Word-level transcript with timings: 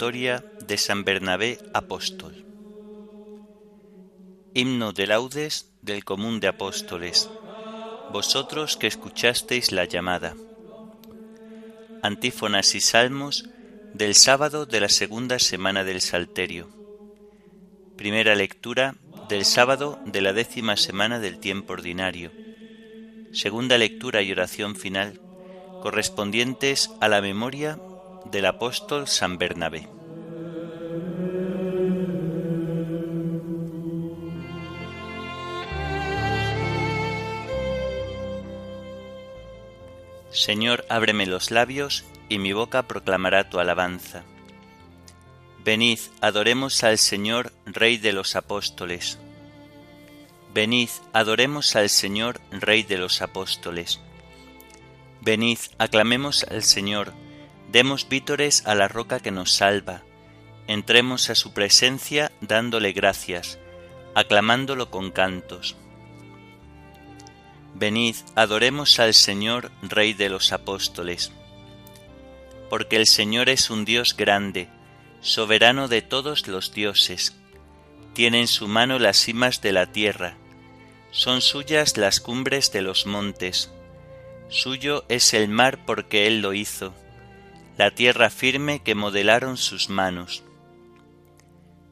de 0.00 0.78
San 0.78 1.04
Bernabé 1.04 1.58
Apóstol. 1.74 2.46
Himno 4.54 4.94
de 4.94 5.06
laudes 5.06 5.72
del 5.82 6.06
común 6.06 6.40
de 6.40 6.48
apóstoles. 6.48 7.28
Vosotros 8.10 8.78
que 8.78 8.86
escuchasteis 8.86 9.72
la 9.72 9.84
llamada. 9.84 10.34
Antífonas 12.02 12.74
y 12.74 12.80
salmos 12.80 13.50
del 13.92 14.14
sábado 14.14 14.64
de 14.64 14.80
la 14.80 14.88
segunda 14.88 15.38
semana 15.38 15.84
del 15.84 16.00
Salterio. 16.00 16.70
Primera 17.98 18.34
lectura 18.34 18.94
del 19.28 19.44
sábado 19.44 20.00
de 20.06 20.22
la 20.22 20.32
décima 20.32 20.78
semana 20.78 21.18
del 21.18 21.38
tiempo 21.40 21.74
ordinario. 21.74 22.32
Segunda 23.32 23.76
lectura 23.76 24.22
y 24.22 24.32
oración 24.32 24.76
final 24.76 25.20
correspondientes 25.82 26.90
a 27.00 27.08
la 27.08 27.20
memoria 27.20 27.78
del 28.26 28.46
apóstol 28.46 29.08
San 29.08 29.38
Bernabé. 29.38 29.88
Señor, 40.30 40.86
ábreme 40.88 41.26
los 41.26 41.50
labios, 41.50 42.04
y 42.28 42.38
mi 42.38 42.52
boca 42.52 42.84
proclamará 42.84 43.50
tu 43.50 43.58
alabanza. 43.58 44.22
Venid, 45.64 45.98
adoremos 46.20 46.82
al 46.84 46.96
Señor, 46.96 47.52
Rey 47.66 47.98
de 47.98 48.12
los 48.12 48.36
apóstoles. 48.36 49.18
Venid, 50.54 50.88
adoremos 51.12 51.76
al 51.76 51.90
Señor, 51.90 52.40
Rey 52.50 52.82
de 52.84 52.96
los 52.96 53.20
apóstoles. 53.20 54.00
Venid, 55.20 55.58
aclamemos 55.78 56.44
al 56.44 56.62
Señor, 56.62 57.12
demos 57.70 58.08
vítores 58.08 58.66
a 58.66 58.74
la 58.74 58.88
roca 58.88 59.20
que 59.20 59.30
nos 59.30 59.52
salva, 59.52 60.02
entremos 60.66 61.30
a 61.30 61.34
su 61.34 61.52
presencia 61.52 62.32
dándole 62.40 62.92
gracias, 62.92 63.58
aclamándolo 64.14 64.90
con 64.90 65.10
cantos. 65.10 65.76
Venid, 67.74 68.16
adoremos 68.34 68.98
al 68.98 69.14
Señor, 69.14 69.70
Rey 69.82 70.12
de 70.12 70.28
los 70.28 70.52
apóstoles. 70.52 71.32
Porque 72.68 72.96
el 72.96 73.06
Señor 73.06 73.48
es 73.48 73.70
un 73.70 73.84
Dios 73.84 74.16
grande, 74.16 74.68
soberano 75.20 75.88
de 75.88 76.02
todos 76.02 76.46
los 76.48 76.72
dioses. 76.72 77.36
Tiene 78.14 78.40
en 78.40 78.48
su 78.48 78.68
mano 78.68 78.98
las 78.98 79.16
cimas 79.16 79.60
de 79.60 79.72
la 79.72 79.86
tierra, 79.86 80.36
son 81.12 81.40
suyas 81.40 81.96
las 81.96 82.20
cumbres 82.20 82.70
de 82.72 82.82
los 82.82 83.06
montes. 83.06 83.70
Suyo 84.48 85.04
es 85.08 85.34
el 85.34 85.48
mar 85.48 85.84
porque 85.84 86.26
Él 86.26 86.40
lo 86.40 86.52
hizo, 86.54 86.94
la 87.80 87.92
tierra 87.92 88.28
firme 88.28 88.82
que 88.82 88.94
modelaron 88.94 89.56
sus 89.56 89.88
manos. 89.88 90.42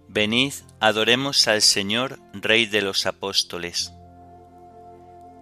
Venid, 0.07 0.53
adoremos 0.81 1.49
al 1.49 1.63
Señor, 1.63 2.19
Rey 2.35 2.67
de 2.67 2.83
los 2.83 3.07
apóstoles. 3.07 3.95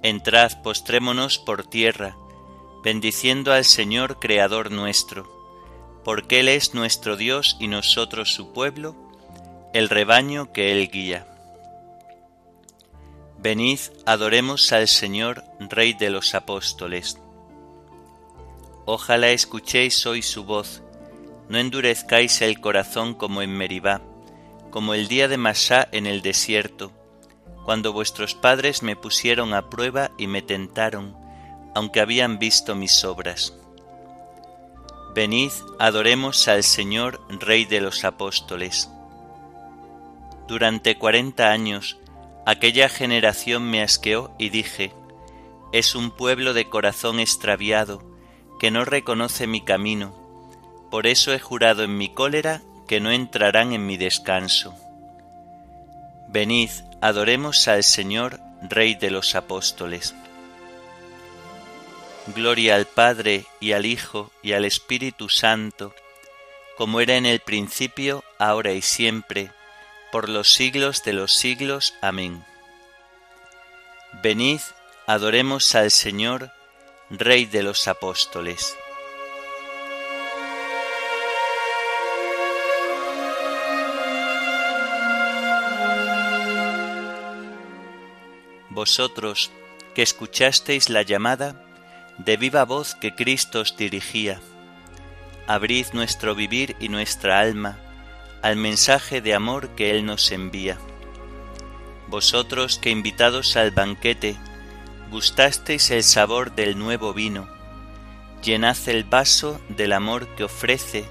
Entrad, 0.05 0.63
postrémonos 0.63 1.41
por 1.41 1.67
tierra, 1.67 2.17
bendiciendo 2.85 3.53
al 3.53 3.65
Señor 3.65 4.21
Creador 4.21 4.71
nuestro, 4.71 5.29
porque 6.05 6.39
Él 6.39 6.49
es 6.49 6.75
nuestro 6.75 7.17
Dios 7.17 7.57
y 7.59 7.67
nosotros 7.67 8.33
su 8.33 8.53
pueblo, 8.53 8.95
el 9.75 9.89
rebaño 9.89 10.53
que 10.53 10.71
Él 10.71 10.89
guía. 10.93 11.27
Venid, 13.37 13.81
adoremos 14.05 14.71
al 14.71 14.87
Señor, 14.87 15.43
Rey 15.59 15.93
de 15.93 16.11
los 16.11 16.37
apóstoles. 16.37 17.19
Ojalá 18.89 19.31
escuchéis 19.31 20.07
hoy 20.07 20.23
su 20.23 20.45
voz, 20.45 20.81
no 21.49 21.59
endurezcáis 21.59 22.41
el 22.41 22.61
corazón 22.61 23.15
como 23.15 23.43
en 23.43 23.51
Meribá, 23.51 24.01
como 24.71 24.95
el 24.95 25.09
día 25.09 25.27
de 25.27 25.37
Masá 25.37 25.89
en 25.91 26.07
el 26.07 26.23
desierto, 26.23 26.93
cuando 27.65 27.93
vuestros 27.93 28.37
padres 28.37 28.85
me 28.85 28.95
pusieron 28.95 29.55
a 29.55 29.71
prueba 29.71 30.13
y 30.19 30.29
me 30.29 30.41
tentaron, 30.41 31.17
aunque 31.75 31.99
habían 31.99 32.39
visto 32.39 32.77
mis 32.77 33.03
obras. 33.03 33.55
Venid, 35.17 35.51
adoremos 35.81 36.47
al 36.47 36.63
Señor, 36.63 37.21
Rey 37.29 37.65
de 37.65 37.81
los 37.81 38.05
apóstoles. 38.05 38.89
Durante 40.47 40.97
cuarenta 40.97 41.51
años 41.51 41.99
aquella 42.47 42.89
generación 42.89 43.69
me 43.69 43.83
asqueó 43.83 44.33
y 44.39 44.51
dije, 44.51 44.93
es 45.73 45.97
un 45.97 46.13
pueblo 46.13 46.55
de 46.55 46.69
corazón 46.69 47.19
extraviado, 47.19 48.16
que 48.59 48.71
no 48.71 48.85
reconoce 48.85 49.47
mi 49.47 49.61
camino, 49.61 50.15
por 50.91 51.07
eso 51.07 51.33
he 51.33 51.39
jurado 51.39 51.83
en 51.83 51.97
mi 51.97 52.09
cólera 52.09 52.63
que 52.87 53.01
no 53.01 53.11
entrarán 53.11 53.73
en 53.73 53.87
mi 53.87 53.97
descanso. 53.97 54.75
Venid, 56.29 56.71
adoremos 57.01 57.69
al 57.69 57.85
Señor, 57.85 58.41
Rey 58.63 58.95
de 58.95 59.11
los 59.11 59.35
apóstoles. 59.35 60.15
Gloria 62.35 62.75
al 62.75 62.87
Padre 62.87 63.47
y 63.61 63.73
al 63.73 63.87
Hijo 63.87 64.33
y 64.43 64.53
al 64.53 64.65
Espíritu 64.65 65.29
Santo, 65.29 65.95
como 66.77 67.01
era 67.01 67.17
en 67.17 67.27
el 67.27 67.41
principio, 67.41 68.25
ahora 68.39 68.73
y 68.73 68.83
siempre, 68.83 69.51
por 70.11 70.29
los 70.29 70.53
siglos 70.53 71.05
de 71.05 71.13
los 71.13 71.33
siglos. 71.33 71.95
Amén. 72.01 72.45
Venid, 74.23 74.61
adoremos 75.07 75.75
al 75.75 75.91
Señor, 75.91 76.51
Rey 77.11 77.47
de 77.47 77.63
los 77.63 77.89
apóstoles. 77.89 78.77
vosotros 88.77 89.51
que 89.95 90.03
escuchasteis 90.03 90.91
la 90.91 91.01
llamada 91.01 91.65
de 92.19 92.37
viva 92.37 92.65
voz 92.67 92.95
que 92.95 93.15
Cristo 93.15 93.61
os 93.61 93.75
dirigía, 93.75 94.39
abrid 95.47 95.87
nuestro 95.95 96.35
vivir 96.35 96.77
y 96.79 96.91
nuestra 96.91 97.41
alma 97.41 97.79
al 98.43 98.57
mensaje 98.57 99.23
de 99.23 99.35
amor 99.35 99.71
que 99.71 99.91
Él 99.93 100.05
nos 100.05 100.31
envía. 100.31 100.77
Vosotros 102.09 102.79
que 102.79 102.91
invitados 102.91 103.57
al 103.57 103.71
banquete 103.71 104.37
gustasteis 105.11 105.91
el 105.91 106.03
sabor 106.03 106.55
del 106.55 106.79
nuevo 106.79 107.15
vino, 107.15 107.49
llenad 108.43 108.77
el 108.87 109.05
vaso 109.05 109.61
del 109.69 109.93
amor 109.93 110.27
que 110.35 110.45
ofrece 110.45 111.05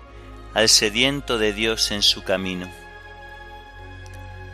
al 0.54 0.70
sediento 0.70 1.38
de 1.38 1.54
Dios 1.54 1.92
en 1.92 2.02
su 2.02 2.24
camino. 2.24 2.70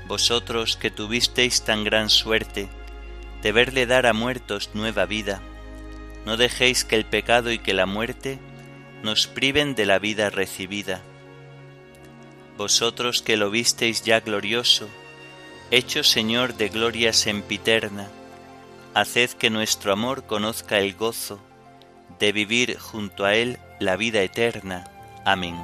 Vosotros 0.07 0.78
que 0.78 0.91
tuvisteis 0.91 1.63
tan 1.63 1.84
gran 1.84 2.09
suerte, 2.09 2.69
de 3.41 3.51
verle 3.51 3.85
dar 3.88 4.06
a 4.06 4.13
muertos 4.13 4.72
nueva 4.74 5.06
vida. 5.06 5.41
No 6.25 6.38
dejéis 6.38 6.85
que 6.85 6.96
el 6.96 7.06
pecado 7.06 7.51
y 7.51 7.57
que 7.57 7.74
la 7.74 7.88
muerte 7.88 8.39
nos 9.01 9.25
priven 9.25 9.74
de 9.74 9.88
la 9.88 9.98
vida 9.98 10.30
recibida. 10.30 11.01
Vosotros 12.57 13.24
que 13.24 13.38
lo 13.38 13.50
visteis 13.50 14.04
ya 14.04 14.19
glorioso, 14.19 14.88
hecho 15.71 16.04
Señor 16.04 16.56
de 16.56 16.69
gloria 16.69 17.13
sempiterna, 17.13 18.12
haced 18.94 19.32
que 19.32 19.50
nuestro 19.50 19.94
amor 19.94 20.26
conozca 20.26 20.80
el 20.80 20.96
gozo 20.96 21.40
de 22.20 22.32
vivir 22.32 22.78
junto 22.78 23.26
a 23.26 23.36
Él 23.36 23.58
la 23.80 23.96
vida 23.96 24.22
eterna. 24.22 24.86
Amén. 25.26 25.56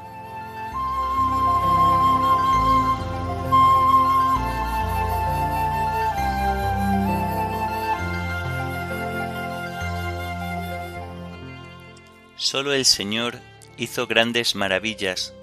Solo 12.35 12.73
el 12.73 12.85
Señor 12.85 13.39
hizo 13.77 14.07
grandes 14.07 14.55
maravillas, 14.55 15.33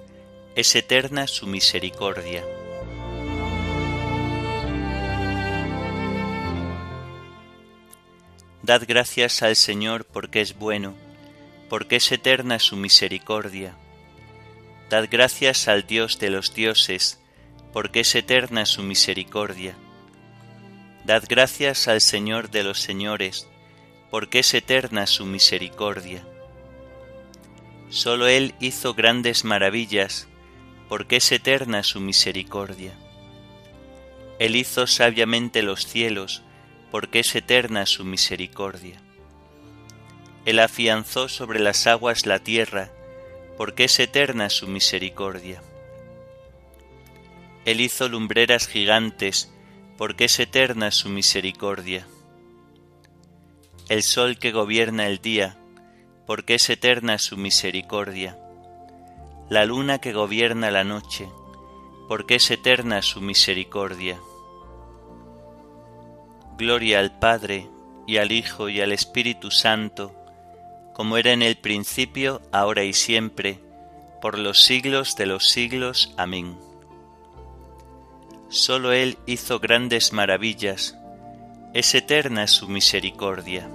es 0.55 0.75
eterna 0.75 1.27
su 1.27 1.45
misericordia. 1.45 2.43
Dad 8.65 8.85
gracias 8.87 9.43
al 9.43 9.55
Señor 9.55 10.05
porque 10.05 10.41
es 10.41 10.57
bueno, 10.57 10.95
porque 11.69 11.97
es 11.97 12.11
eterna 12.11 12.57
su 12.57 12.75
misericordia. 12.75 13.75
Dad 14.89 15.07
gracias 15.11 15.67
al 15.67 15.85
Dios 15.85 16.17
de 16.17 16.31
los 16.31 16.55
dioses, 16.55 17.21
porque 17.71 17.99
es 17.99 18.15
eterna 18.15 18.65
su 18.65 18.81
misericordia. 18.81 19.75
Dad 21.05 21.25
gracias 21.29 21.87
al 21.87 22.01
Señor 22.01 22.49
de 22.49 22.63
los 22.63 22.81
señores, 22.81 23.47
porque 24.09 24.39
es 24.39 24.51
eterna 24.55 25.05
su 25.05 25.27
misericordia 25.27 26.25
Solo 27.89 28.27
Él 28.27 28.55
hizo 28.59 28.95
grandes 28.95 29.45
maravillas, 29.45 30.27
porque 30.89 31.17
es 31.17 31.31
eterna 31.31 31.83
su 31.83 31.99
misericordia. 32.01 32.97
Él 34.39 34.55
hizo 34.55 34.87
sabiamente 34.87 35.61
los 35.61 35.85
cielos, 35.85 36.41
porque 36.91 37.19
es 37.19 37.35
eterna 37.35 37.85
su 37.85 38.05
misericordia. 38.05 39.01
Él 40.45 40.59
afianzó 40.59 41.27
sobre 41.27 41.59
las 41.59 41.87
aguas 41.87 42.25
la 42.25 42.39
tierra, 42.39 42.91
porque 43.57 43.85
es 43.85 43.99
eterna 43.99 44.49
su 44.49 44.67
misericordia. 44.67 45.61
Él 47.65 47.81
hizo 47.81 48.07
lumbreras 48.07 48.67
gigantes, 48.67 49.51
porque 49.97 50.25
es 50.25 50.39
eterna 50.39 50.91
su 50.91 51.09
misericordia. 51.09 52.05
El 53.89 54.03
sol 54.03 54.37
que 54.37 54.51
gobierna 54.51 55.07
el 55.07 55.19
día, 55.19 55.57
porque 56.27 56.55
es 56.55 56.69
eterna 56.69 57.17
su 57.17 57.37
misericordia. 57.37 58.37
La 59.49 59.65
luna 59.65 59.99
que 59.99 60.13
gobierna 60.13 60.69
la 60.69 60.83
noche, 60.83 61.27
porque 62.07 62.35
es 62.35 62.51
eterna 62.51 63.01
su 63.01 63.21
misericordia. 63.21 64.19
Gloria 66.57 66.99
al 66.99 67.11
Padre, 67.11 67.69
y 68.07 68.17
al 68.17 68.31
Hijo, 68.31 68.69
y 68.69 68.79
al 68.79 68.93
Espíritu 68.93 69.51
Santo, 69.51 70.13
como 70.93 71.17
era 71.17 71.33
en 71.33 71.41
el 71.41 71.57
principio, 71.57 72.41
ahora 72.53 72.83
y 72.85 72.93
siempre, 72.93 73.59
por 74.21 74.39
los 74.39 74.63
siglos 74.63 75.17
de 75.17 75.25
los 75.25 75.49
siglos. 75.49 76.13
Amén. 76.15 76.57
Solo 78.47 78.93
Él 78.93 79.17
hizo 79.25 79.59
grandes 79.59 80.13
maravillas, 80.13 80.97
es 81.73 81.93
eterna 81.93 82.47
su 82.47 82.69
misericordia. 82.69 83.69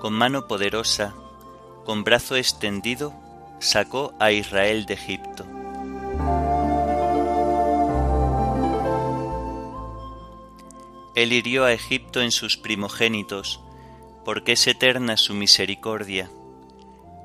Con 0.00 0.14
mano 0.14 0.46
poderosa, 0.46 1.14
con 1.88 2.04
brazo 2.04 2.36
extendido, 2.36 3.14
sacó 3.60 4.12
a 4.18 4.30
Israel 4.30 4.84
de 4.84 4.92
Egipto. 4.92 5.46
Él 11.14 11.32
hirió 11.32 11.64
a 11.64 11.72
Egipto 11.72 12.20
en 12.20 12.30
sus 12.30 12.58
primogénitos, 12.58 13.62
porque 14.22 14.52
es 14.52 14.66
eterna 14.66 15.16
su 15.16 15.32
misericordia, 15.32 16.30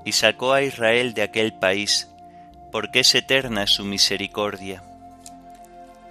y 0.05 0.13
sacó 0.13 0.53
a 0.53 0.61
Israel 0.61 1.13
de 1.13 1.23
aquel 1.23 1.59
país, 1.59 2.07
porque 2.71 3.01
es 3.01 3.13
eterna 3.15 3.67
su 3.67 3.83
misericordia. 3.83 4.81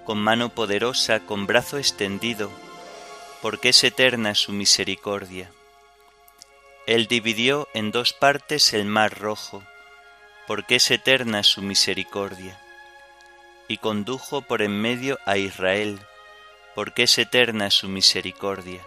Con 0.04 0.19
mano 0.19 0.50
poderosa, 0.50 1.20
con 1.20 1.46
brazo 1.46 1.78
extendido, 1.78 2.50
porque 3.40 3.70
es 3.70 3.82
eterna 3.82 4.34
su 4.34 4.52
misericordia. 4.52 5.50
Él 6.87 7.06
dividió 7.06 7.69
en 7.75 7.93
dos 7.93 8.12
partes 8.12 8.73
el 8.73 8.87
mar 8.87 9.17
rojo, 9.17 9.62
porque 10.49 10.76
es 10.76 10.90
eterna 10.90 11.44
su 11.44 11.62
misericordia, 11.62 12.58
y 13.69 13.76
condujo 13.79 14.43
por 14.43 14.62
en 14.62 14.81
medio 14.81 15.19
a 15.25 15.37
Israel, 15.37 16.00
porque 16.75 17.05
es 17.05 17.17
eterna 17.19 17.70
su 17.70 17.88
misericordia. 17.88 18.81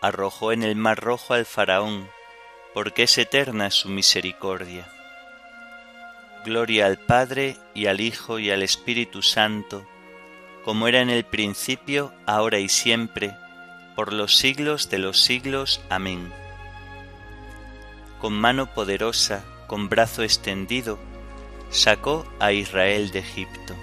Arrojó 0.00 0.50
en 0.50 0.64
el 0.64 0.74
mar 0.74 0.98
rojo 0.98 1.34
al 1.34 1.46
faraón, 1.46 2.10
porque 2.74 3.04
es 3.04 3.16
eterna 3.18 3.70
su 3.70 3.88
misericordia. 3.88 4.88
Gloria 6.44 6.86
al 6.86 6.98
Padre 6.98 7.56
y 7.72 7.86
al 7.86 8.00
Hijo 8.00 8.40
y 8.40 8.50
al 8.50 8.64
Espíritu 8.64 9.22
Santo, 9.22 9.86
como 10.64 10.88
era 10.88 11.00
en 11.00 11.10
el 11.10 11.24
principio, 11.24 12.12
ahora 12.26 12.58
y 12.58 12.68
siempre, 12.68 13.36
por 13.94 14.12
los 14.12 14.36
siglos 14.36 14.90
de 14.90 14.98
los 14.98 15.22
siglos. 15.22 15.80
Amén. 15.88 16.32
Con 18.20 18.32
mano 18.32 18.66
poderosa, 18.74 19.44
con 19.68 19.88
brazo 19.88 20.22
extendido, 20.22 20.98
sacó 21.70 22.26
a 22.40 22.52
Israel 22.52 23.10
de 23.10 23.20
Egipto. 23.20 23.74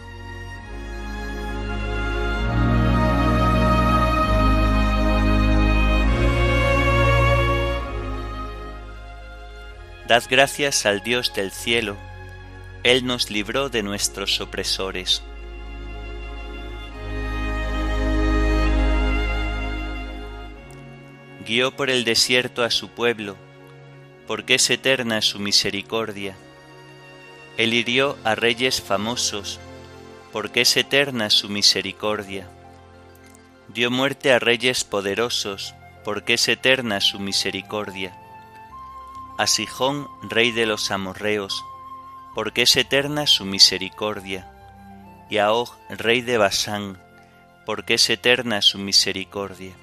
Dad 10.07 10.23
gracias 10.29 10.85
al 10.85 11.01
Dios 11.01 11.33
del 11.33 11.51
cielo, 11.51 11.97
Él 12.83 13.07
nos 13.07 13.31
libró 13.31 13.69
de 13.69 13.81
nuestros 13.81 14.39
opresores. 14.39 15.23
Guió 21.43 21.75
por 21.75 21.89
el 21.89 22.03
desierto 22.03 22.63
a 22.63 22.69
su 22.69 22.89
pueblo, 22.89 23.35
porque 24.27 24.55
es 24.55 24.69
eterna 24.69 25.21
su 25.21 25.39
misericordia. 25.39 26.35
Él 27.57 27.73
hirió 27.73 28.17
a 28.23 28.35
reyes 28.35 28.81
famosos, 28.81 29.59
porque 30.31 30.61
es 30.61 30.75
eterna 30.77 31.29
su 31.29 31.49
misericordia. 31.49 32.49
Dio 33.69 33.91
muerte 33.91 34.31
a 34.31 34.39
reyes 34.39 34.83
poderosos, 34.83 35.73
porque 36.03 36.33
es 36.33 36.47
eterna 36.47 37.01
su 37.01 37.19
misericordia 37.19 38.15
a 39.37 39.47
Sijón, 39.47 40.07
rey 40.21 40.51
de 40.51 40.65
los 40.65 40.91
amorreos, 40.91 41.65
porque 42.33 42.61
es 42.61 42.75
eterna 42.77 43.27
su 43.27 43.45
misericordia, 43.45 44.49
y 45.29 45.39
a 45.39 45.51
Og, 45.51 45.69
rey 45.89 46.21
de 46.21 46.37
Basán, 46.37 47.01
porque 47.65 47.95
es 47.95 48.09
eterna 48.09 48.61
su 48.61 48.77
misericordia. 48.77 49.73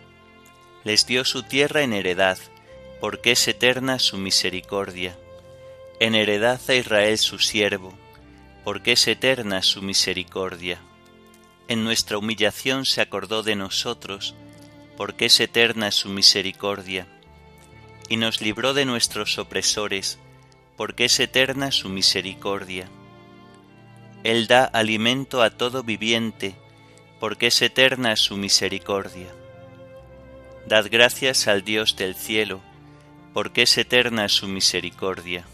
Les 0.84 1.06
dio 1.06 1.24
su 1.24 1.42
tierra 1.42 1.82
en 1.82 1.92
heredad, 1.92 2.38
porque 3.02 3.32
es 3.32 3.48
eterna 3.48 3.98
su 3.98 4.16
misericordia. 4.16 5.18
En 5.98 6.14
heredad 6.14 6.60
a 6.68 6.74
Israel 6.76 7.18
su 7.18 7.40
siervo, 7.40 7.92
porque 8.62 8.92
es 8.92 9.08
eterna 9.08 9.60
su 9.62 9.82
misericordia. 9.82 10.78
En 11.66 11.82
nuestra 11.82 12.16
humillación 12.16 12.86
se 12.86 13.00
acordó 13.00 13.42
de 13.42 13.56
nosotros, 13.56 14.36
porque 14.96 15.24
es 15.24 15.40
eterna 15.40 15.90
su 15.90 16.10
misericordia 16.10 17.08
y 18.08 18.18
nos 18.18 18.40
libró 18.40 18.72
de 18.72 18.84
nuestros 18.84 19.36
opresores, 19.36 20.20
porque 20.76 21.06
es 21.06 21.18
eterna 21.18 21.72
su 21.72 21.88
misericordia. 21.88 22.88
Él 24.22 24.46
da 24.46 24.64
alimento 24.64 25.42
a 25.42 25.50
todo 25.50 25.82
viviente, 25.82 26.54
porque 27.18 27.48
es 27.48 27.62
eterna 27.62 28.14
su 28.14 28.36
misericordia. 28.36 29.34
Dad 30.68 30.86
gracias 30.88 31.48
al 31.48 31.64
Dios 31.64 31.96
del 31.96 32.14
cielo, 32.14 32.62
porque 33.32 33.62
es 33.62 33.78
eterna 33.78 34.28
su 34.28 34.48
misericordia. 34.48 35.44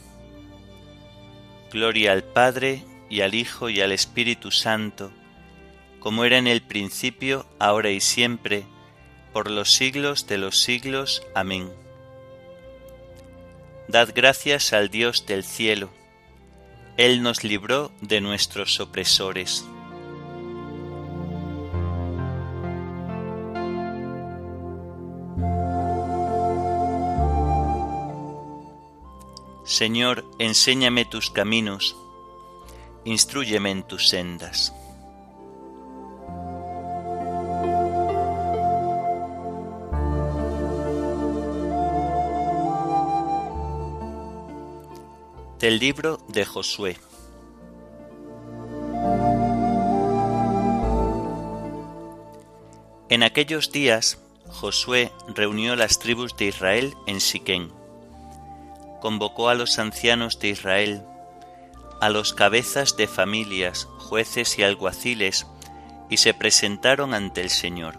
Gloria 1.73 2.13
al 2.13 2.25
Padre, 2.25 2.85
y 3.11 3.21
al 3.21 3.35
Hijo, 3.35 3.71
y 3.71 3.81
al 3.81 3.93
Espíritu 3.93 4.51
Santo, 4.51 5.13
como 6.01 6.25
era 6.25 6.39
en 6.39 6.47
el 6.47 6.63
principio, 6.63 7.47
ahora 7.59 7.91
y 7.91 8.01
siempre, 8.01 8.65
por 9.33 9.51
los 9.51 9.73
siglos 9.73 10.27
de 10.27 10.39
los 10.39 10.61
siglos. 10.61 11.23
Amén. 11.35 11.71
Dad 13.89 14.11
gracias 14.15 14.73
al 14.73 14.91
Dios 14.91 15.27
del 15.27 15.45
cielo. 15.45 15.91
Él 16.97 17.23
nos 17.23 17.45
libró 17.45 17.93
de 18.01 18.21
nuestros 18.21 18.81
opresores. 18.81 19.65
Señor, 29.69 30.25
enséñame 30.39 31.05
tus 31.05 31.29
caminos, 31.29 31.95
instruyeme 33.05 33.71
en 33.71 33.83
tus 33.83 34.09
sendas. 34.09 34.73
Del 45.59 45.79
libro 45.79 46.19
de 46.29 46.47
Josué. 46.47 46.97
En 53.11 53.23
aquellos 53.23 53.71
días 53.71 54.19
Josué 54.49 55.13
reunió 55.35 55.77
las 55.77 55.99
tribus 55.99 56.35
de 56.39 56.47
Israel 56.47 56.95
en 57.07 57.21
Siquén. 57.21 57.71
Convocó 59.01 59.49
a 59.49 59.55
los 59.55 59.79
ancianos 59.79 60.39
de 60.39 60.49
Israel, 60.49 61.03
a 62.01 62.09
los 62.09 62.33
cabezas 62.35 62.97
de 62.97 63.07
familias, 63.07 63.89
jueces 63.99 64.59
y 64.59 64.63
alguaciles, 64.63 65.47
y 66.11 66.17
se 66.17 66.35
presentaron 66.35 67.15
ante 67.15 67.43
el 67.43 67.51
Señor. 67.51 67.99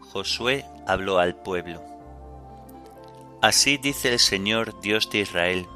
Josué 0.00 0.64
habló 0.86 1.18
al 1.18 1.34
pueblo. 1.34 1.82
Así 3.40 3.76
dice 3.76 4.12
el 4.12 4.18
Señor 4.18 4.80
Dios 4.80 5.10
de 5.10 5.20
Israel 5.20 5.66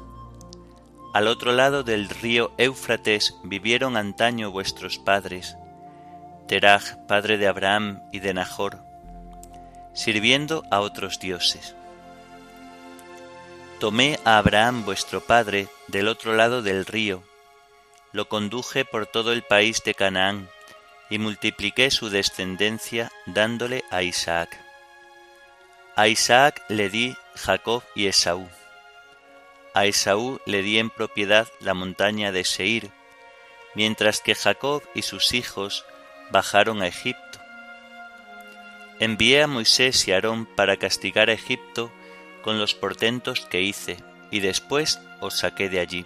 al 1.17 1.27
otro 1.27 1.51
lado 1.51 1.81
del 1.83 2.09
río 2.09 2.51
Éufrates 2.59 3.33
vivieron 3.41 3.97
antaño 3.97 4.51
vuestros 4.51 4.99
padres, 4.99 5.57
Teraj, 6.47 7.07
padre 7.07 7.39
de 7.39 7.47
Abraham 7.47 8.03
y 8.11 8.19
de 8.19 8.35
Nahor, 8.35 8.83
sirviendo 9.93 10.63
a 10.69 10.79
otros 10.79 11.19
dioses. 11.19 11.75
Tomé 13.79 14.19
a 14.25 14.39
Abraham 14.39 14.85
vuestro 14.85 15.21
padre 15.21 15.67
del 15.85 16.07
otro 16.07 16.33
lado 16.33 16.63
del 16.63 16.87
río, 16.87 17.23
lo 18.11 18.27
conduje 18.27 18.85
por 18.85 19.05
todo 19.05 19.31
el 19.33 19.43
país 19.43 19.83
de 19.83 19.93
Canaán, 19.93 20.49
y 21.11 21.19
multipliqué 21.19 21.91
su 21.91 22.09
descendencia 22.09 23.11
dándole 23.27 23.83
a 23.91 24.01
Isaac. 24.01 24.59
A 25.95 26.07
Isaac 26.07 26.63
le 26.69 26.89
di 26.89 27.15
Jacob 27.35 27.83
y 27.93 28.07
Esaú. 28.07 28.49
A 29.75 29.85
Esaú 29.85 30.39
le 30.47 30.63
di 30.63 30.79
en 30.79 30.89
propiedad 30.89 31.47
la 31.59 31.75
montaña 31.75 32.31
de 32.31 32.45
Seir, 32.45 32.89
mientras 33.75 34.21
que 34.21 34.33
Jacob 34.33 34.81
y 34.95 35.03
sus 35.03 35.35
hijos 35.35 35.85
bajaron 36.31 36.81
a 36.81 36.87
Egipto. 36.87 37.39
Envié 38.99 39.43
a 39.43 39.47
Moisés 39.47 40.07
y 40.07 40.13
Aarón 40.13 40.47
para 40.47 40.77
castigar 40.77 41.29
a 41.29 41.33
Egipto 41.33 41.91
con 42.47 42.59
los 42.59 42.75
portentos 42.75 43.41
que 43.41 43.61
hice, 43.61 43.97
y 44.31 44.39
después 44.39 45.01
os 45.19 45.39
saqué 45.39 45.67
de 45.67 45.81
allí. 45.81 46.05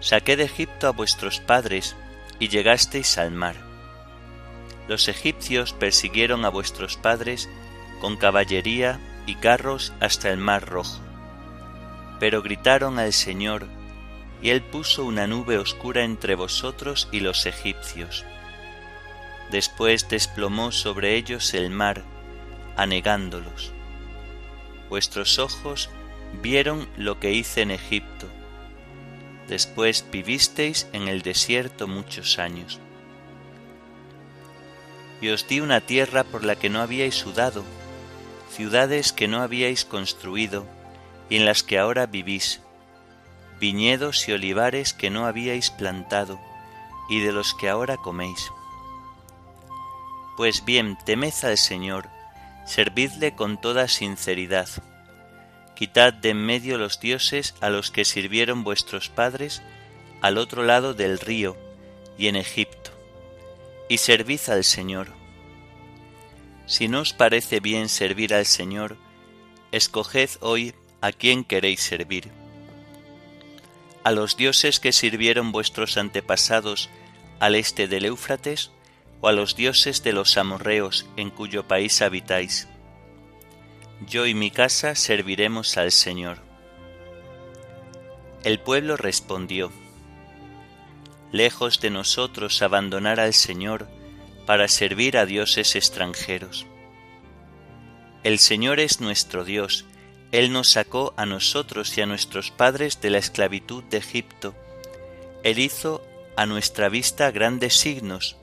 Saqué 0.00 0.34
de 0.34 0.44
Egipto 0.44 0.88
a 0.88 0.92
vuestros 0.92 1.40
padres, 1.40 1.94
y 2.38 2.48
llegasteis 2.48 3.18
al 3.18 3.30
mar. 3.30 3.56
Los 4.88 5.08
egipcios 5.08 5.74
persiguieron 5.74 6.46
a 6.46 6.48
vuestros 6.48 6.96
padres 6.96 7.50
con 8.00 8.16
caballería 8.16 8.98
y 9.26 9.34
carros 9.34 9.92
hasta 10.00 10.30
el 10.30 10.38
mar 10.38 10.66
rojo. 10.66 11.02
Pero 12.18 12.40
gritaron 12.40 12.98
al 12.98 13.12
Señor, 13.12 13.66
y 14.40 14.48
él 14.48 14.62
puso 14.62 15.04
una 15.04 15.26
nube 15.26 15.58
oscura 15.58 16.02
entre 16.02 16.34
vosotros 16.34 17.10
y 17.12 17.20
los 17.20 17.44
egipcios. 17.44 18.24
Después 19.50 20.08
desplomó 20.08 20.72
sobre 20.72 21.16
ellos 21.16 21.52
el 21.52 21.68
mar, 21.68 22.04
anegándolos. 22.78 23.74
Vuestros 24.88 25.38
ojos 25.38 25.90
vieron 26.42 26.88
lo 26.96 27.20
que 27.20 27.32
hice 27.32 27.62
en 27.62 27.70
Egipto. 27.70 28.26
Después 29.48 30.04
vivisteis 30.10 30.86
en 30.92 31.08
el 31.08 31.22
desierto 31.22 31.86
muchos 31.86 32.38
años. 32.38 32.80
Y 35.20 35.30
os 35.30 35.48
di 35.48 35.60
una 35.60 35.80
tierra 35.80 36.24
por 36.24 36.44
la 36.44 36.56
que 36.56 36.70
no 36.70 36.80
habíais 36.80 37.14
sudado, 37.14 37.64
ciudades 38.50 39.12
que 39.12 39.28
no 39.28 39.42
habíais 39.42 39.84
construido 39.84 40.66
y 41.28 41.36
en 41.36 41.44
las 41.44 41.62
que 41.62 41.78
ahora 41.78 42.06
vivís 42.06 42.60
viñedos 43.58 44.28
y 44.28 44.32
olivares 44.32 44.94
que 44.94 45.10
no 45.10 45.26
habíais 45.26 45.70
plantado, 45.70 46.38
y 47.08 47.20
de 47.20 47.32
los 47.32 47.54
que 47.54 47.68
ahora 47.68 47.96
coméis. 47.96 48.50
Pues 50.36 50.64
bien, 50.64 50.96
temed 51.04 51.34
al 51.42 51.58
Señor, 51.58 52.08
servidle 52.68 53.34
con 53.34 53.60
toda 53.60 53.88
sinceridad. 53.88 54.68
Quitad 55.74 56.12
de 56.12 56.30
en 56.30 56.44
medio 56.44 56.76
los 56.78 57.00
dioses 57.00 57.54
a 57.60 57.70
los 57.70 57.90
que 57.90 58.04
sirvieron 58.04 58.62
vuestros 58.62 59.08
padres 59.08 59.62
al 60.20 60.38
otro 60.38 60.62
lado 60.62 60.94
del 60.94 61.18
río 61.18 61.56
y 62.18 62.28
en 62.28 62.36
Egipto, 62.36 62.90
y 63.88 63.98
servid 63.98 64.40
al 64.48 64.64
Señor. 64.64 65.08
Si 66.66 66.88
no 66.88 67.00
os 67.00 67.12
parece 67.12 67.60
bien 67.60 67.88
servir 67.88 68.34
al 68.34 68.44
Señor, 68.44 68.96
escoged 69.72 70.30
hoy 70.40 70.74
a 71.00 71.12
quién 71.12 71.44
queréis 71.44 71.80
servir 71.80 72.30
a 74.08 74.10
los 74.10 74.38
dioses 74.38 74.80
que 74.80 74.92
sirvieron 74.92 75.52
vuestros 75.52 75.98
antepasados 75.98 76.88
al 77.40 77.54
este 77.54 77.88
del 77.88 78.06
Éufrates, 78.06 78.70
o 79.20 79.28
a 79.28 79.32
los 79.32 79.56
dioses 79.56 80.02
de 80.02 80.12
los 80.12 80.36
amorreos 80.36 81.06
en 81.16 81.30
cuyo 81.30 81.66
país 81.66 82.02
habitáis. 82.02 82.68
Yo 84.06 84.26
y 84.26 84.34
mi 84.34 84.50
casa 84.50 84.94
serviremos 84.94 85.76
al 85.76 85.90
Señor. 85.90 86.38
El 88.44 88.60
pueblo 88.60 88.96
respondió, 88.96 89.72
Lejos 91.32 91.80
de 91.80 91.90
nosotros 91.90 92.62
abandonar 92.62 93.20
al 93.20 93.34
Señor 93.34 93.88
para 94.46 94.68
servir 94.68 95.18
a 95.18 95.26
dioses 95.26 95.76
extranjeros. 95.76 96.66
El 98.22 98.38
Señor 98.38 98.80
es 98.80 99.00
nuestro 99.00 99.44
Dios, 99.44 99.84
él 100.30 100.52
nos 100.52 100.68
sacó 100.68 101.14
a 101.16 101.24
nosotros 101.24 101.96
y 101.96 102.02
a 102.02 102.06
nuestros 102.06 102.50
padres 102.50 103.00
de 103.00 103.10
la 103.10 103.18
esclavitud 103.18 103.82
de 103.84 103.96
Egipto. 103.98 104.54
Él 105.42 105.58
hizo 105.58 106.04
a 106.36 106.44
nuestra 106.44 106.88
vista 106.90 107.30
grandes 107.30 107.74
signos, 107.74 108.36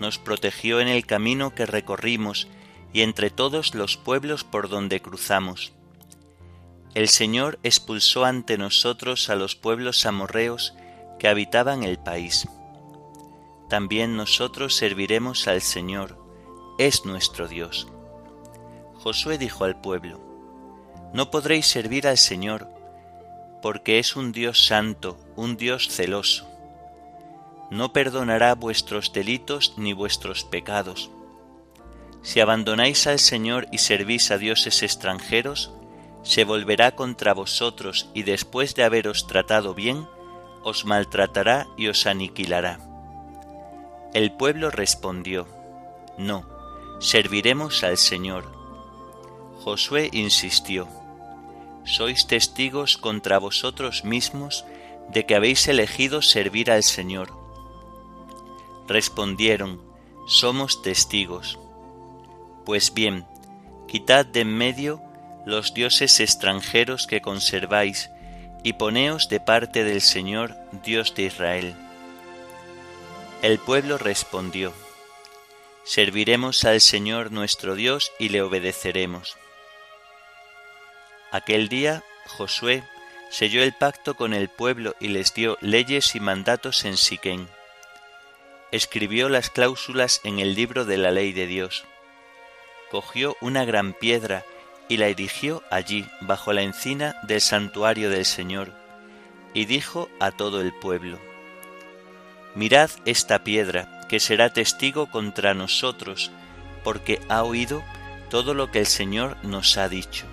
nos 0.00 0.18
protegió 0.18 0.80
en 0.80 0.88
el 0.88 1.06
camino 1.06 1.54
que 1.54 1.66
recorrimos 1.66 2.48
y 2.92 3.02
entre 3.02 3.30
todos 3.30 3.74
los 3.74 3.96
pueblos 3.96 4.44
por 4.44 4.68
donde 4.68 5.00
cruzamos. 5.00 5.72
El 6.94 7.08
Señor 7.08 7.58
expulsó 7.62 8.24
ante 8.24 8.56
nosotros 8.56 9.28
a 9.28 9.34
los 9.34 9.54
pueblos 9.54 10.06
amorreos 10.06 10.74
que 11.18 11.28
habitaban 11.28 11.82
el 11.82 11.98
país. 11.98 12.48
También 13.68 14.16
nosotros 14.16 14.74
serviremos 14.74 15.46
al 15.48 15.60
Señor, 15.60 16.18
es 16.78 17.04
nuestro 17.04 17.48
Dios. 17.48 17.88
Josué 18.94 19.38
dijo 19.38 19.64
al 19.64 19.80
pueblo, 19.80 20.20
no 21.12 21.30
podréis 21.30 21.66
servir 21.66 22.06
al 22.06 22.18
Señor, 22.18 22.68
porque 23.60 23.98
es 23.98 24.16
un 24.16 24.32
Dios 24.32 24.66
santo, 24.66 25.18
un 25.36 25.56
Dios 25.56 25.88
celoso. 25.88 26.48
No 27.70 27.92
perdonará 27.92 28.54
vuestros 28.54 29.12
delitos 29.12 29.74
ni 29.76 29.92
vuestros 29.92 30.44
pecados. 30.44 31.10
Si 32.22 32.40
abandonáis 32.40 33.06
al 33.06 33.18
Señor 33.18 33.66
y 33.72 33.78
servís 33.78 34.30
a 34.30 34.38
dioses 34.38 34.82
extranjeros, 34.82 35.72
se 36.22 36.44
volverá 36.44 36.96
contra 36.96 37.34
vosotros 37.34 38.10
y 38.14 38.24
después 38.24 38.74
de 38.74 38.82
haberos 38.82 39.26
tratado 39.26 39.74
bien, 39.74 40.08
os 40.64 40.84
maltratará 40.84 41.68
y 41.76 41.86
os 41.86 42.06
aniquilará. 42.06 42.80
El 44.12 44.32
pueblo 44.32 44.70
respondió, 44.70 45.46
No, 46.18 46.44
serviremos 46.98 47.84
al 47.84 47.96
Señor. 47.96 48.50
Josué 49.62 50.10
insistió, 50.12 50.88
Sois 51.84 52.26
testigos 52.26 52.96
contra 52.96 53.38
vosotros 53.38 54.04
mismos 54.04 54.64
de 55.08 55.26
que 55.26 55.36
habéis 55.36 55.68
elegido 55.68 56.22
servir 56.22 56.72
al 56.72 56.82
Señor. 56.82 57.35
Respondieron, 58.88 59.82
Somos 60.26 60.82
testigos. 60.82 61.58
Pues 62.64 62.92
bien, 62.92 63.26
quitad 63.88 64.26
de 64.26 64.40
en 64.40 64.56
medio 64.56 65.00
los 65.44 65.74
dioses 65.74 66.18
extranjeros 66.20 67.06
que 67.06 67.20
conserváis, 67.20 68.10
y 68.64 68.72
poneos 68.72 69.28
de 69.28 69.38
parte 69.38 69.84
del 69.84 70.00
Señor, 70.00 70.56
Dios 70.84 71.14
de 71.14 71.22
Israel. 71.22 71.74
El 73.42 73.58
pueblo 73.58 73.96
respondió, 73.96 74.72
Serviremos 75.84 76.64
al 76.64 76.80
Señor 76.80 77.30
nuestro 77.30 77.76
Dios 77.76 78.10
y 78.18 78.30
le 78.30 78.42
obedeceremos. 78.42 79.36
Aquel 81.30 81.68
día 81.68 82.02
Josué 82.26 82.82
selló 83.30 83.62
el 83.62 83.72
pacto 83.72 84.16
con 84.16 84.34
el 84.34 84.48
pueblo 84.48 84.96
y 84.98 85.08
les 85.08 85.32
dio 85.32 85.58
leyes 85.60 86.16
y 86.16 86.20
mandatos 86.20 86.84
en 86.84 86.96
Siquén. 86.96 87.48
Escribió 88.72 89.28
las 89.28 89.50
cláusulas 89.50 90.20
en 90.24 90.38
el 90.38 90.54
libro 90.54 90.84
de 90.84 90.98
la 90.98 91.10
ley 91.10 91.32
de 91.32 91.46
Dios. 91.46 91.84
Cogió 92.90 93.36
una 93.40 93.64
gran 93.64 93.92
piedra 93.92 94.44
y 94.88 94.96
la 94.96 95.06
erigió 95.08 95.62
allí, 95.70 96.06
bajo 96.20 96.52
la 96.52 96.62
encina 96.62 97.16
del 97.24 97.40
santuario 97.40 98.10
del 98.10 98.24
Señor, 98.24 98.72
y 99.54 99.64
dijo 99.64 100.08
a 100.20 100.30
todo 100.30 100.60
el 100.60 100.72
pueblo, 100.72 101.18
Mirad 102.54 102.90
esta 103.04 103.42
piedra, 103.44 104.00
que 104.08 104.20
será 104.20 104.52
testigo 104.52 105.10
contra 105.10 105.54
nosotros, 105.54 106.30
porque 106.84 107.20
ha 107.28 107.42
oído 107.42 107.82
todo 108.30 108.54
lo 108.54 108.70
que 108.70 108.78
el 108.78 108.86
Señor 108.86 109.36
nos 109.42 109.76
ha 109.76 109.88
dicho 109.88 110.26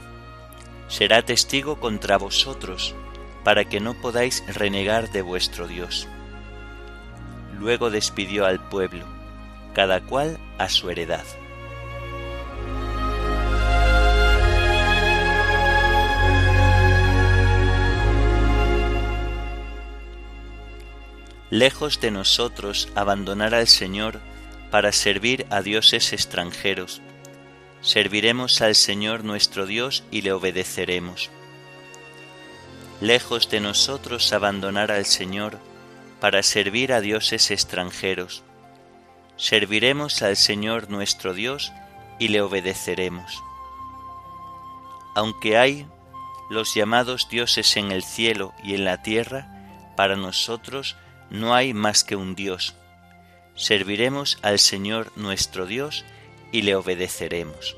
será 0.93 1.23
testigo 1.23 1.79
contra 1.79 2.17
vosotros, 2.17 2.93
para 3.43 3.65
que 3.65 3.79
no 3.79 3.95
podáis 3.95 4.43
renegar 4.55 5.11
de 5.11 5.23
vuestro 5.23 5.67
Dios. 5.67 6.07
Luego 7.63 7.89
despidió 7.89 8.45
al 8.45 8.59
pueblo, 8.59 9.05
cada 9.73 10.01
cual 10.01 10.37
a 10.57 10.67
su 10.67 10.89
heredad. 10.89 11.23
Lejos 21.49 22.01
de 22.01 22.11
nosotros 22.11 22.89
abandonar 22.95 23.55
al 23.55 23.67
Señor 23.67 24.19
para 24.69 24.91
servir 24.91 25.45
a 25.49 25.61
dioses 25.61 26.11
extranjeros, 26.11 27.01
serviremos 27.79 28.61
al 28.61 28.75
Señor 28.75 29.23
nuestro 29.23 29.65
Dios 29.65 30.03
y 30.11 30.23
le 30.23 30.33
obedeceremos. 30.33 31.29
Lejos 32.99 33.49
de 33.49 33.61
nosotros 33.61 34.33
abandonar 34.33 34.91
al 34.91 35.05
Señor 35.05 35.59
para 36.23 36.41
servir 36.41 36.93
a 36.93 37.01
dioses 37.01 37.51
extranjeros, 37.51 38.43
serviremos 39.35 40.21
al 40.21 40.37
Señor 40.37 40.89
nuestro 40.89 41.33
Dios 41.33 41.73
y 42.17 42.29
le 42.29 42.39
obedeceremos. 42.39 43.43
Aunque 45.15 45.57
hay 45.57 45.85
los 46.49 46.73
llamados 46.73 47.27
dioses 47.27 47.75
en 47.75 47.91
el 47.91 48.03
cielo 48.03 48.53
y 48.63 48.73
en 48.73 48.85
la 48.85 49.01
tierra, 49.01 49.49
para 49.97 50.15
nosotros 50.15 50.95
no 51.29 51.53
hay 51.53 51.73
más 51.73 52.05
que 52.05 52.15
un 52.15 52.35
Dios. 52.35 52.73
Serviremos 53.55 54.39
al 54.43 54.59
Señor 54.59 55.11
nuestro 55.17 55.65
Dios 55.65 56.05
y 56.53 56.61
le 56.61 56.77
obedeceremos. 56.77 57.75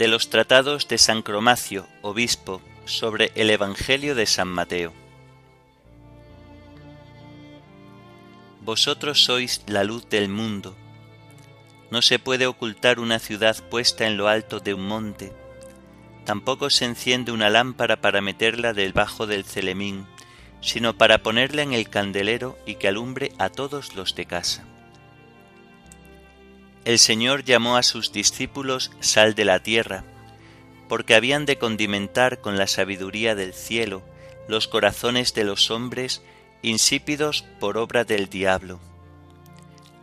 De 0.00 0.08
los 0.08 0.30
tratados 0.30 0.88
de 0.88 0.96
San 0.96 1.20
Cromacio, 1.20 1.86
obispo, 2.00 2.62
sobre 2.86 3.32
el 3.34 3.50
Evangelio 3.50 4.14
de 4.14 4.24
San 4.24 4.48
Mateo. 4.48 4.94
Vosotros 8.62 9.22
sois 9.22 9.62
la 9.66 9.84
luz 9.84 10.08
del 10.08 10.30
mundo. 10.30 10.74
No 11.90 12.00
se 12.00 12.18
puede 12.18 12.46
ocultar 12.46 12.98
una 12.98 13.18
ciudad 13.18 13.62
puesta 13.68 14.06
en 14.06 14.16
lo 14.16 14.28
alto 14.28 14.58
de 14.58 14.72
un 14.72 14.88
monte. 14.88 15.34
Tampoco 16.24 16.70
se 16.70 16.86
enciende 16.86 17.30
una 17.30 17.50
lámpara 17.50 18.00
para 18.00 18.22
meterla 18.22 18.72
debajo 18.72 19.26
del 19.26 19.44
celemín, 19.44 20.06
sino 20.62 20.96
para 20.96 21.22
ponerla 21.22 21.60
en 21.60 21.74
el 21.74 21.90
candelero 21.90 22.56
y 22.64 22.76
que 22.76 22.88
alumbre 22.88 23.32
a 23.36 23.50
todos 23.50 23.94
los 23.94 24.14
de 24.14 24.24
casa. 24.24 24.69
El 26.84 26.98
Señor 26.98 27.44
llamó 27.44 27.76
a 27.76 27.82
sus 27.82 28.10
discípulos 28.10 28.90
sal 29.00 29.34
de 29.34 29.44
la 29.44 29.62
tierra, 29.62 30.04
porque 30.88 31.14
habían 31.14 31.44
de 31.44 31.58
condimentar 31.58 32.40
con 32.40 32.56
la 32.56 32.66
sabiduría 32.66 33.34
del 33.34 33.52
cielo 33.52 34.02
los 34.48 34.66
corazones 34.66 35.34
de 35.34 35.44
los 35.44 35.70
hombres 35.70 36.22
insípidos 36.62 37.44
por 37.60 37.76
obra 37.76 38.04
del 38.04 38.28
diablo. 38.28 38.80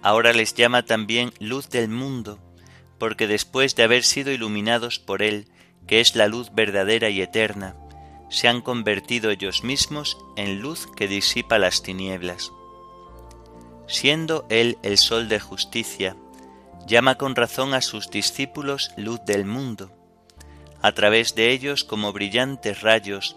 Ahora 0.04 0.34
les 0.34 0.54
llama 0.54 0.84
también 0.86 1.34
luz 1.40 1.70
del 1.70 1.90
mundo, 1.90 2.40
porque 3.00 3.28
después 3.28 3.76
de 3.76 3.84
haber 3.84 4.04
sido 4.04 4.32
iluminados 4.32 5.00
por 5.00 5.24
Él, 5.24 5.48
que 5.88 6.00
es 6.00 6.16
la 6.16 6.28
luz 6.28 6.52
verdadera 6.54 7.10
y 7.10 7.22
eterna, 7.22 7.76
se 8.30 8.48
han 8.48 8.62
convertido 8.62 9.32
ellos 9.32 9.64
mismos 9.64 10.18
en 10.36 10.62
luz 10.62 10.88
que 10.96 11.08
disipa 11.08 11.58
las 11.58 11.82
tinieblas. 11.82 12.52
Siendo 13.88 14.46
Él 14.50 14.78
el 14.84 14.98
sol 14.98 15.28
de 15.28 15.40
justicia, 15.40 16.16
llama 16.88 17.16
con 17.16 17.36
razón 17.36 17.74
a 17.74 17.82
sus 17.82 18.10
discípulos 18.10 18.92
luz 18.96 19.20
del 19.26 19.46
mundo. 19.46 19.92
A 20.82 20.94
través 20.94 21.36
de 21.36 21.52
ellos, 21.52 21.84
como 21.84 22.14
brillantes 22.14 22.82
rayos, 22.82 23.36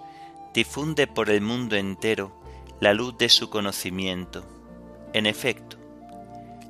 difunde 0.54 1.06
por 1.06 1.30
el 1.30 1.40
mundo 1.40 1.76
entero 1.76 2.32
la 2.78 2.94
luz 2.94 3.18
de 3.18 3.28
su 3.28 3.50
conocimiento. 3.50 4.44
En 5.12 5.26
efecto, 5.26 5.76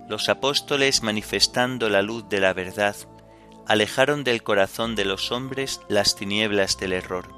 los 0.08 0.28
apóstoles 0.28 1.02
manifestando 1.02 1.90
la 1.90 2.02
luz 2.02 2.28
de 2.28 2.40
la 2.40 2.54
verdad, 2.54 2.96
alejaron 3.66 4.24
del 4.24 4.42
corazón 4.42 4.96
de 4.96 5.04
los 5.04 5.30
hombres 5.30 5.80
las 5.88 6.16
tinieblas 6.16 6.78
del 6.78 6.94
error. 6.94 7.28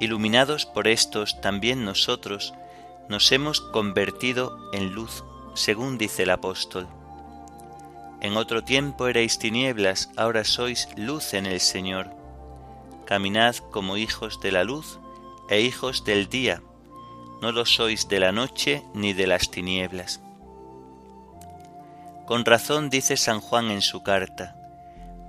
Iluminados 0.00 0.64
por 0.64 0.88
estos, 0.88 1.40
también 1.40 1.84
nosotros 1.84 2.54
nos 3.08 3.30
hemos 3.30 3.60
convertido 3.60 4.56
en 4.72 4.92
luz, 4.92 5.22
según 5.54 5.98
dice 5.98 6.24
el 6.24 6.30
apóstol. 6.30 6.88
En 8.24 8.38
otro 8.38 8.64
tiempo 8.64 9.06
erais 9.06 9.38
tinieblas, 9.38 10.08
ahora 10.16 10.44
sois 10.44 10.88
luz 10.96 11.34
en 11.34 11.44
el 11.44 11.60
Señor. 11.60 12.08
Caminad 13.04 13.56
como 13.70 13.98
hijos 13.98 14.40
de 14.40 14.50
la 14.50 14.64
luz 14.64 14.98
e 15.50 15.60
hijos 15.60 16.06
del 16.06 16.30
día, 16.30 16.62
no 17.42 17.52
lo 17.52 17.66
sois 17.66 18.08
de 18.08 18.20
la 18.20 18.32
noche 18.32 18.82
ni 18.94 19.12
de 19.12 19.26
las 19.26 19.50
tinieblas. 19.50 20.22
Con 22.24 22.46
razón 22.46 22.88
dice 22.88 23.18
San 23.18 23.42
Juan 23.42 23.70
en 23.70 23.82
su 23.82 24.02
carta, 24.02 24.56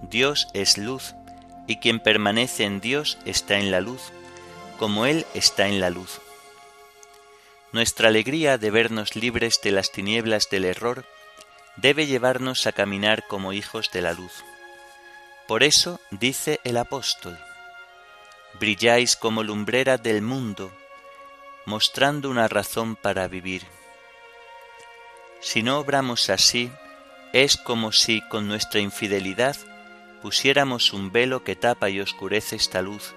Dios 0.09 0.47
es 0.53 0.77
luz, 0.77 1.15
y 1.67 1.79
quien 1.79 1.99
permanece 1.99 2.63
en 2.63 2.79
Dios 2.79 3.17
está 3.25 3.57
en 3.57 3.71
la 3.71 3.81
luz, 3.81 4.13
como 4.79 5.05
Él 5.05 5.25
está 5.33 5.67
en 5.67 5.81
la 5.81 5.89
luz. 5.89 6.21
Nuestra 7.73 8.07
alegría 8.07 8.57
de 8.57 8.71
vernos 8.71 9.17
libres 9.17 9.59
de 9.61 9.71
las 9.71 9.91
tinieblas 9.91 10.49
del 10.49 10.63
error 10.63 11.05
debe 11.77 12.07
llevarnos 12.07 12.67
a 12.67 12.71
caminar 12.71 13.27
como 13.27 13.53
hijos 13.53 13.91
de 13.91 14.01
la 14.01 14.13
luz. 14.13 14.43
Por 15.47 15.63
eso 15.63 15.99
dice 16.11 16.59
el 16.63 16.77
apóstol, 16.77 17.37
brilláis 18.59 19.15
como 19.15 19.43
lumbrera 19.43 19.97
del 19.97 20.21
mundo, 20.21 20.71
mostrando 21.65 22.29
una 22.29 22.47
razón 22.47 22.95
para 22.95 23.27
vivir. 23.27 23.63
Si 25.41 25.61
no 25.61 25.79
obramos 25.79 26.29
así, 26.29 26.71
es 27.33 27.57
como 27.57 27.91
si 27.91 28.21
con 28.29 28.47
nuestra 28.47 28.79
infidelidad 28.79 29.55
pusiéramos 30.21 30.93
un 30.93 31.11
velo 31.11 31.43
que 31.43 31.55
tapa 31.55 31.89
y 31.89 31.99
oscurece 31.99 32.55
esta 32.55 32.81
luz 32.81 33.13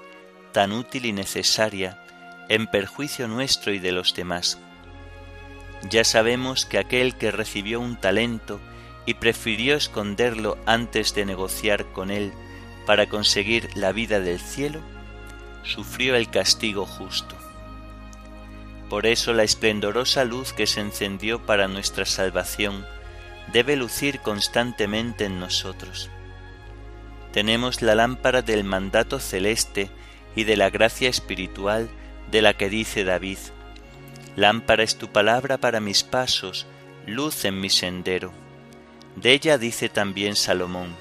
tan 0.53 0.73
útil 0.73 1.07
y 1.07 1.13
necesaria 1.13 2.05
en 2.49 2.67
perjuicio 2.67 3.29
nuestro 3.29 3.73
y 3.73 3.79
de 3.79 3.93
los 3.93 4.15
demás. 4.15 4.59
Ya 5.83 6.05
sabemos 6.05 6.67
que 6.67 6.79
aquel 6.79 7.15
que 7.17 7.31
recibió 7.31 7.81
un 7.81 7.97
talento 7.97 8.61
y 9.07 9.15
prefirió 9.15 9.77
esconderlo 9.77 10.59
antes 10.67 11.15
de 11.15 11.25
negociar 11.25 11.87
con 11.93 12.11
él 12.11 12.33
para 12.85 13.09
conseguir 13.09 13.71
la 13.77 13.93
vida 13.93 14.21
del 14.21 14.41
cielo, 14.41 14.81
sufrió 15.63 16.17
el 16.17 16.31
castigo 16.31 16.87
justo. 16.87 17.37
Por 18.89 19.07
eso 19.07 19.33
la 19.35 19.45
esplendorosa 19.45 20.25
luz 20.25 20.53
que 20.53 20.67
se 20.67 20.81
encendió 20.81 21.45
para 21.45 21.69
nuestra 21.69 22.07
salvación 22.07 22.87
debe 23.53 23.77
lucir 23.77 24.21
constantemente 24.21 25.27
en 25.27 25.39
nosotros. 25.39 26.11
Tenemos 27.33 27.83
la 27.83 27.95
lámpara 27.95 28.43
del 28.43 28.65
mandato 28.65 29.21
celeste 29.21 29.91
y 30.35 30.45
de 30.45 30.57
la 30.57 30.71
gracia 30.71 31.09
espiritual 31.09 31.89
de 32.31 32.43
la 32.43 32.55
que 32.55 32.69
dice 32.69 33.05
David, 33.05 33.39
Lámpara 34.39 34.85
es 34.85 34.97
tu 34.97 35.09
palabra 35.09 35.59
para 35.59 35.81
mis 35.81 36.05
pasos, 36.05 36.65
luz 37.09 37.45
en 37.45 37.61
mi 37.61 37.71
sendero. 37.71 38.31
De 39.17 39.33
ella 39.33 39.59
dice 39.59 39.89
también 39.89 40.37
Salomón, 40.37 40.95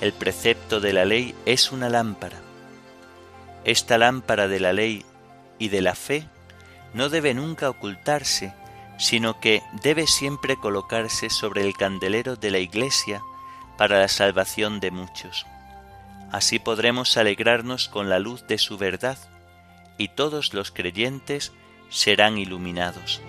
el 0.00 0.12
precepto 0.12 0.80
de 0.80 0.92
la 0.92 1.04
ley 1.04 1.36
es 1.46 1.70
una 1.70 1.88
lámpara. 1.88 2.40
Esta 3.62 3.96
lámpara 3.96 4.48
de 4.48 4.58
la 4.58 4.72
ley 4.72 5.04
y 5.60 5.68
de 5.68 5.82
la 5.82 5.94
fe 5.94 6.26
no 6.94 7.10
debe 7.10 7.32
nunca 7.32 7.70
ocultarse, 7.70 8.52
sino 8.98 9.38
que 9.38 9.62
debe 9.84 10.08
siempre 10.08 10.56
colocarse 10.56 11.30
sobre 11.30 11.64
el 11.64 11.74
candelero 11.74 12.34
de 12.34 12.50
la 12.50 12.58
Iglesia 12.58 13.22
para 13.78 14.00
la 14.00 14.08
salvación 14.08 14.80
de 14.80 14.90
muchos. 14.90 15.46
Así 16.32 16.58
podremos 16.58 17.16
alegrarnos 17.16 17.86
con 17.86 18.08
la 18.08 18.18
luz 18.18 18.44
de 18.48 18.58
su 18.58 18.78
verdad, 18.78 19.16
y 19.96 20.08
todos 20.08 20.54
los 20.54 20.72
creyentes 20.72 21.52
serán 21.92 22.38
iluminados. 22.38 23.20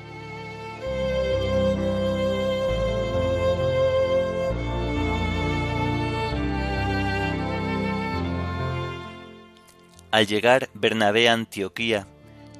Al 10.10 10.28
llegar 10.28 10.70
Bernabé 10.74 11.28
a 11.28 11.34
Antioquía, 11.34 12.08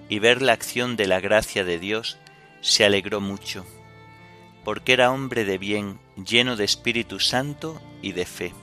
y 0.10 0.20
ver 0.20 0.42
la 0.42 0.54
acción 0.54 0.96
de 0.96 1.08
la 1.08 1.20
gracia 1.20 1.64
de 1.64 1.80
Dios, 1.80 2.18
se 2.62 2.86
alegró 2.86 3.22
mucho, 3.22 3.66
porque 4.64 4.94
era 4.94 5.12
hombre 5.12 5.46
de 5.46 5.58
bien, 5.58 6.00
lleno 6.18 6.56
de 6.56 6.66
Espíritu 6.66 7.20
Santo 7.20 7.82
y 8.02 8.12
de 8.12 8.26
fe. 8.26 8.54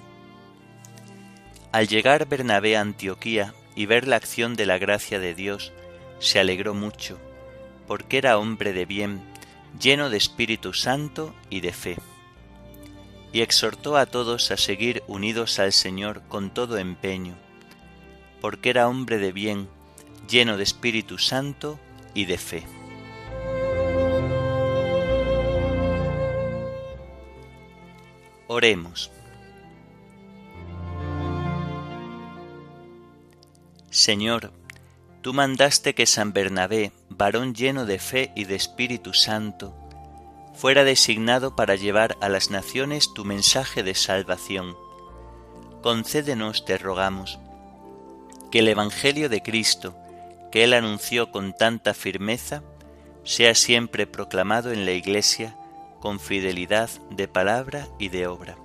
Al 1.73 1.89
llegar 1.89 2.29
Bernabé 2.29 2.77
a 2.77 2.83
Antioquía 2.83 3.55
y 3.75 3.87
ver 3.87 4.07
la 4.07 4.17
acción 4.17 4.55
de 4.55 4.67
la 4.67 4.79
gracia 4.79 5.19
de 5.19 5.35
Dios, 5.35 5.73
se 6.19 6.39
alegró 6.39 6.75
mucho, 6.75 7.19
porque 7.91 8.19
era 8.19 8.39
hombre 8.39 8.73
de 8.73 8.87
bien, 8.87 9.21
lleno 9.81 10.11
de 10.11 10.17
Espíritu 10.17 10.73
Santo 10.75 11.35
y 11.51 11.59
de 11.59 11.73
fe. 11.73 11.97
Y 13.33 13.41
exhortó 13.41 13.97
a 13.97 14.07
todos 14.07 14.53
a 14.53 14.57
seguir 14.57 15.03
unidos 15.09 15.59
al 15.59 15.73
Señor 15.73 16.23
con 16.29 16.55
todo 16.55 16.79
empeño, 16.79 17.35
porque 18.41 18.71
era 18.71 18.87
hombre 18.87 19.19
de 19.19 19.33
bien, 19.33 19.69
lleno 20.29 20.57
de 20.57 20.63
Espíritu 20.63 21.19
Santo 21.19 21.81
y 22.15 22.27
de 22.27 22.39
fe. 22.39 22.65
Oremos. 28.47 29.11
Señor, 33.91 34.53
tú 35.23 35.35
mandaste 35.35 35.95
que 35.95 36.07
San 36.07 36.33
Bernabé, 36.33 36.93
varón 37.09 37.55
lleno 37.55 37.85
de 37.85 37.99
fe 37.99 38.33
y 38.35 38.45
de 38.45 38.55
Espíritu 38.55 39.13
Santo, 39.13 39.75
fuera 40.55 40.85
designado 40.85 41.57
para 41.57 41.75
llevar 41.75 42.17
a 42.21 42.29
las 42.29 42.51
naciones 42.51 43.13
tu 43.15 43.25
mensaje 43.25 43.83
de 43.83 43.95
salvación. 43.95 44.77
concédenos, 45.83 46.67
te 46.67 46.77
rogamos, 46.77 47.39
que 48.51 48.59
el 48.59 48.69
Evangelio 48.69 49.31
de 49.31 49.43
Cristo, 49.43 49.97
que 50.53 50.65
Él 50.65 50.75
anunció 50.75 51.31
con 51.31 51.55
tanta 51.55 51.95
firmeza, 51.95 52.63
sea 53.25 53.55
siempre 53.55 54.07
proclamado 54.07 54.73
en 54.73 54.85
la 54.85 54.93
Iglesia 54.93 55.57
con 56.01 56.21
fidelidad 56.21 56.91
de 57.11 57.29
palabra 57.29 57.89
y 57.99 58.09
de 58.09 58.27
obra. 58.27 58.57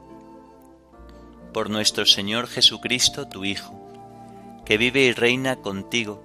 Por 1.54 1.70
nuestro 1.70 2.06
Señor 2.06 2.48
Jesucristo, 2.48 3.28
tu 3.28 3.46
Hijo, 3.46 3.74
que 4.66 4.78
vive 4.78 5.02
y 5.02 5.14
reina 5.14 5.58
contigo 5.58 6.25